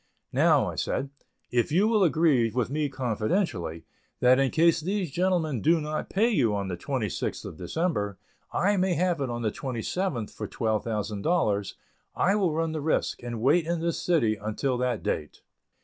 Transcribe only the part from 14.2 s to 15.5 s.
until that date."